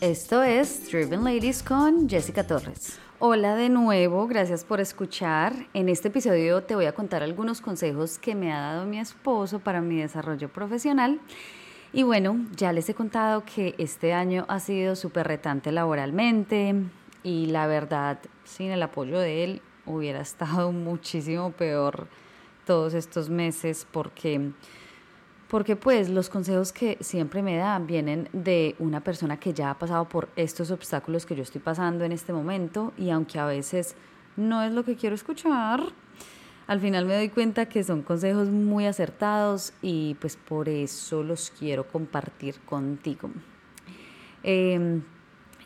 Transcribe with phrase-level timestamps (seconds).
[0.00, 2.98] Esto es Driven Ladies con Jessica Torres.
[3.18, 5.52] Hola de nuevo, gracias por escuchar.
[5.74, 9.58] En este episodio te voy a contar algunos consejos que me ha dado mi esposo
[9.58, 11.20] para mi desarrollo profesional.
[11.92, 16.76] Y bueno, ya les he contado que este año ha sido súper retante laboralmente
[17.22, 22.08] y la verdad, sin el apoyo de él, hubiera estado muchísimo peor
[22.64, 24.52] todos estos meses porque
[25.50, 29.78] porque pues los consejos que siempre me dan vienen de una persona que ya ha
[29.78, 33.96] pasado por estos obstáculos que yo estoy pasando en este momento y aunque a veces
[34.36, 35.82] no es lo que quiero escuchar,
[36.68, 41.50] al final me doy cuenta que son consejos muy acertados y pues por eso los
[41.50, 43.28] quiero compartir contigo.
[44.44, 45.02] Em,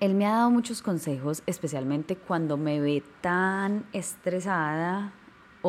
[0.00, 5.12] él me ha dado muchos consejos, especialmente cuando me ve tan estresada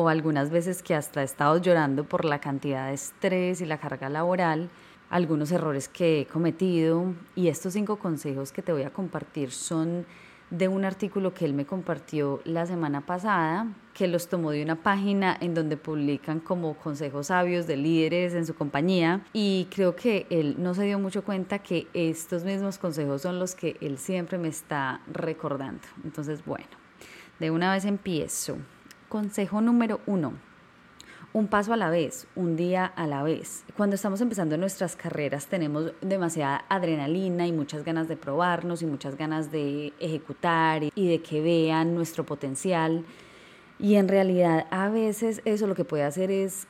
[0.00, 3.76] o algunas veces que hasta he estado llorando por la cantidad de estrés y la
[3.76, 4.70] carga laboral,
[5.10, 10.06] algunos errores que he cometido y estos cinco consejos que te voy a compartir son
[10.48, 14.76] de un artículo que él me compartió la semana pasada, que los tomó de una
[14.76, 20.26] página en donde publican como consejos sabios de líderes en su compañía y creo que
[20.30, 24.38] él no se dio mucho cuenta que estos mismos consejos son los que él siempre
[24.38, 25.86] me está recordando.
[26.04, 26.68] Entonces, bueno,
[27.38, 28.56] de una vez empiezo.
[29.10, 30.34] Consejo número uno.
[31.32, 33.64] Un paso a la vez, un día a la vez.
[33.76, 39.16] Cuando estamos empezando nuestras carreras tenemos demasiada adrenalina y muchas ganas de probarnos y muchas
[39.16, 43.04] ganas de ejecutar y de que vean nuestro potencial.
[43.80, 46.68] Y en realidad a veces eso lo que puede hacer es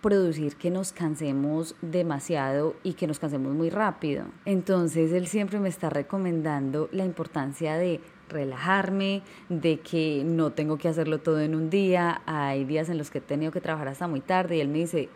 [0.00, 4.24] producir que nos cansemos demasiado y que nos cansemos muy rápido.
[4.46, 10.88] Entonces él siempre me está recomendando la importancia de relajarme, de que no tengo que
[10.88, 12.22] hacerlo todo en un día.
[12.26, 14.78] Hay días en los que he tenido que trabajar hasta muy tarde y él me
[14.78, 15.08] dice,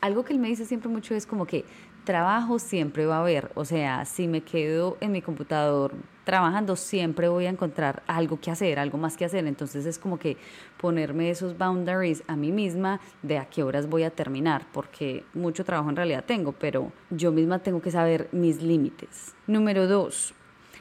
[0.00, 1.64] algo que él me dice siempre mucho es como que
[2.06, 5.92] trabajo siempre va a haber, o sea, si me quedo en mi computador
[6.24, 10.18] trabajando, siempre voy a encontrar algo que hacer, algo más que hacer, entonces es como
[10.18, 10.36] que
[10.80, 15.64] ponerme esos boundaries a mí misma de a qué horas voy a terminar, porque mucho
[15.64, 19.34] trabajo en realidad tengo, pero yo misma tengo que saber mis límites.
[19.46, 20.32] Número dos,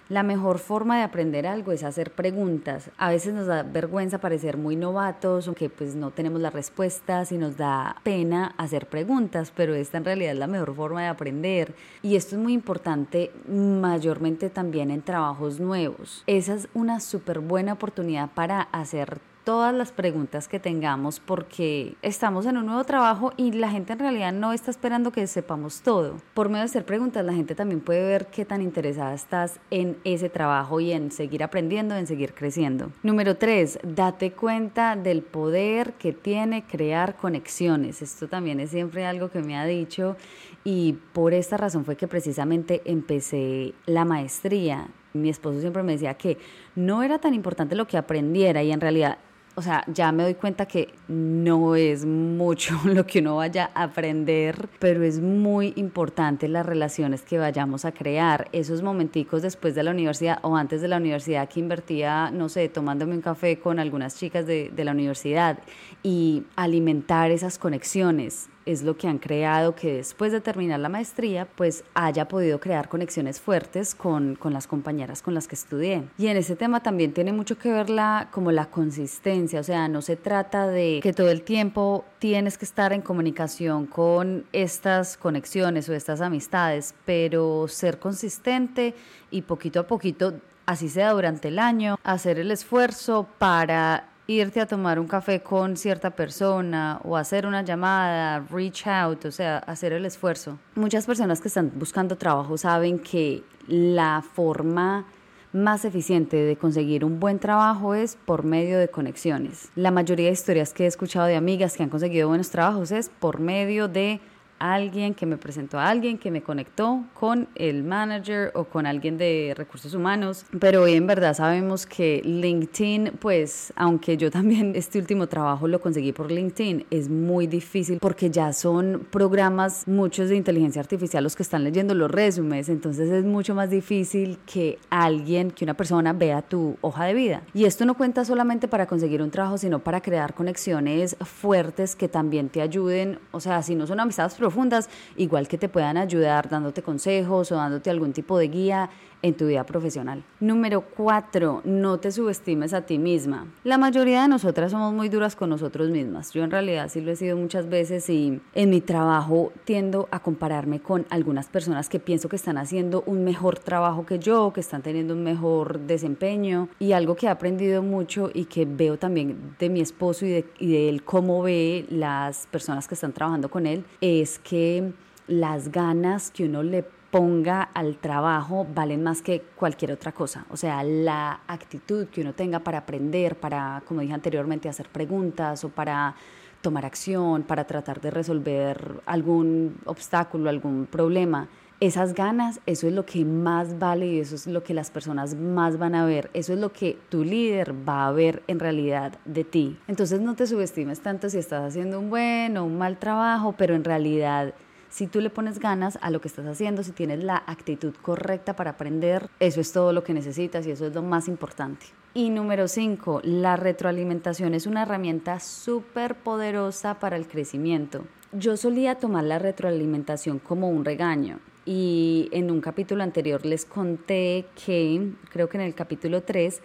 [0.10, 2.90] la mejor forma de aprender algo es hacer preguntas.
[2.98, 7.38] A veces nos da vergüenza parecer muy novatos, aunque pues no tenemos las respuestas y
[7.38, 11.74] nos da pena hacer preguntas, pero esta en realidad es la mejor forma de aprender.
[12.02, 16.24] Y esto es muy importante mayormente también en trabajos nuevos.
[16.28, 22.48] Esa es una súper buena oportunidad para hacer todas las preguntas que tengamos porque estamos
[22.48, 26.18] en un nuevo trabajo y la gente en realidad no está esperando que sepamos todo.
[26.34, 29.98] Por medio de hacer preguntas la gente también puede ver qué tan interesada estás en
[30.04, 32.92] ese trabajo y en seguir aprendiendo, en seguir creciendo.
[33.04, 38.02] Número tres, date cuenta del poder que tiene crear conexiones.
[38.02, 40.18] Esto también es siempre algo que me ha dicho
[40.64, 46.16] y por esta razón fue que precisamente empecé la maestría mi esposo siempre me decía
[46.16, 46.38] que
[46.76, 49.18] no era tan importante lo que aprendiera y en realidad
[49.56, 53.84] o sea, ya me doy cuenta que no es mucho lo que uno vaya a
[53.84, 58.50] aprender, pero es muy importante las relaciones que vayamos a crear.
[58.52, 62.68] Esos momenticos después de la universidad o antes de la universidad que invertía, no sé,
[62.68, 65.60] tomándome un café con algunas chicas de, de la universidad
[66.04, 71.48] y alimentar esas conexiones es lo que han creado que después de terminar la maestría,
[71.56, 76.04] pues haya podido crear conexiones fuertes con, con, las compañeras con las que estudié.
[76.18, 79.88] Y en ese tema también tiene mucho que ver la, como la consistencia, o sea,
[79.88, 85.18] no se trata de que todo el tiempo tienes que estar en comunicación con estas
[85.18, 88.96] conexiones o estas amistades, pero ser consistente
[89.32, 90.34] y poquito a poquito,
[90.66, 95.78] así sea durante el año, hacer el esfuerzo para irte a tomar un café con
[95.78, 100.58] cierta persona o hacer una llamada, reach out, o sea, hacer el esfuerzo.
[100.76, 105.06] Muchas personas que están buscando trabajo saben que la forma
[105.54, 109.70] más eficiente de conseguir un buen trabajo es por medio de conexiones.
[109.76, 113.10] La mayoría de historias que he escuchado de amigas que han conseguido buenos trabajos es
[113.10, 114.20] por medio de
[114.60, 119.18] alguien que me presentó a alguien que me conectó con el manager o con alguien
[119.18, 125.00] de recursos humanos, pero hoy en verdad sabemos que LinkedIn, pues aunque yo también este
[125.00, 130.36] último trabajo lo conseguí por LinkedIn, es muy difícil porque ya son programas muchos de
[130.36, 135.52] inteligencia artificial los que están leyendo los resúmenes, entonces es mucho más difícil que alguien,
[135.52, 137.42] que una persona vea tu hoja de vida.
[137.54, 142.08] Y esto no cuenta solamente para conseguir un trabajo, sino para crear conexiones fuertes que
[142.08, 146.50] también te ayuden, o sea, si no son amistades profundas, igual que te puedan ayudar
[146.50, 148.92] dándote consejos o dándote algún tipo de guía
[149.26, 150.24] en tu vida profesional.
[150.40, 153.48] Número cuatro, no te subestimes a ti misma.
[153.64, 156.32] La mayoría de nosotras somos muy duras con nosotros mismas.
[156.32, 160.20] Yo en realidad sí lo he sido muchas veces y en mi trabajo tiendo a
[160.20, 164.60] compararme con algunas personas que pienso que están haciendo un mejor trabajo que yo, que
[164.60, 169.56] están teniendo un mejor desempeño y algo que he aprendido mucho y que veo también
[169.58, 173.86] de mi esposo y de, él cómo ve las personas que están trabajando con él
[174.02, 174.92] es que
[175.28, 176.86] las ganas que uno le
[177.16, 180.46] ponga al trabajo valen más que cualquier otra cosa.
[180.50, 185.64] O sea, la actitud que uno tenga para aprender, para, como dije anteriormente, hacer preguntas
[185.64, 186.14] o para
[186.60, 191.48] tomar acción, para tratar de resolver algún obstáculo, algún problema.
[191.80, 195.36] Esas ganas, eso es lo que más vale y eso es lo que las personas
[195.36, 196.30] más van a ver.
[196.34, 199.78] Eso es lo que tu líder va a ver en realidad de ti.
[199.88, 203.74] Entonces no te subestimes tanto si estás haciendo un buen o un mal trabajo, pero
[203.74, 204.54] en realidad
[204.96, 208.56] si tú le pones ganas a lo que estás haciendo, si tienes la actitud correcta
[208.56, 211.88] para aprender, eso es todo lo que necesitas y eso es lo más importante.
[212.14, 218.06] Y número cinco, la retroalimentación es una herramienta súper poderosa para el crecimiento.
[218.32, 224.46] Yo solía tomar la retroalimentación como un regaño y en un capítulo anterior les conté
[224.66, 226.62] que, creo que en el capítulo 3,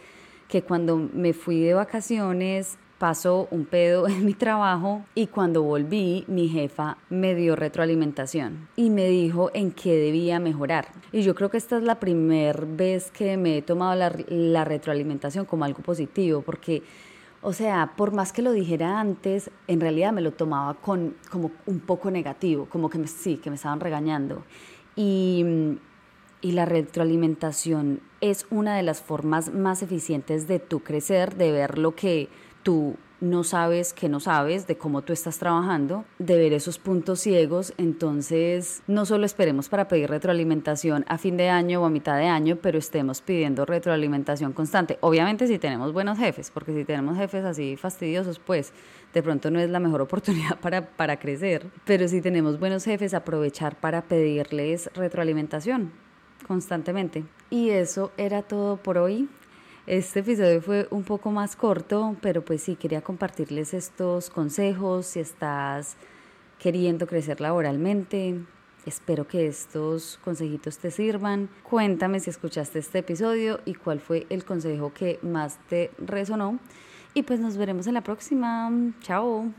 [0.46, 6.24] que cuando me fui de vacaciones pasó un pedo en mi trabajo y cuando volví
[6.28, 10.88] mi jefa me dio retroalimentación y me dijo en qué debía mejorar.
[11.10, 15.46] Y yo creo que esta es la primera vez que me he tomado la, retroalimentación
[15.46, 16.84] como algo positivo porque...
[17.42, 21.50] O sea, por más que lo dijera antes, en realidad me lo tomaba con como
[21.64, 24.42] un poco negativo, como que me, sí, que me estaban regañando.
[24.94, 25.42] Y
[26.42, 31.94] la retroalimentación es una de las formas más eficientes de tu crecer, de ver lo
[31.94, 32.28] que
[32.62, 37.20] tú no sabes que no sabes de cómo tú estás trabajando, de ver esos puntos
[37.20, 42.16] ciegos, entonces no solo esperemos para pedir retroalimentación a fin de año o a mitad
[42.16, 44.98] de año, pero estemos pidiendo retroalimentación constante.
[45.02, 48.72] Obviamente si tenemos buenos jefes, porque si tenemos jefes así fastidiosos, pues
[49.12, 53.12] de pronto no es la mejor oportunidad para, para crecer, pero si tenemos buenos jefes,
[53.12, 55.92] aprovechar para pedirles retroalimentación
[56.46, 57.24] constantemente.
[57.50, 59.28] Y eso era todo por hoy.
[59.86, 65.20] Este episodio fue un poco más corto, pero pues sí quería compartirles estos consejos si
[65.20, 65.96] estás
[66.58, 68.40] queriendo crecer laboralmente.
[68.84, 71.48] Espero que estos consejitos te sirvan.
[71.62, 76.58] Cuéntame si escuchaste este episodio y cuál fue el consejo que más te resonó.
[77.14, 78.70] Y pues nos veremos en la próxima.
[79.00, 79.50] Chao.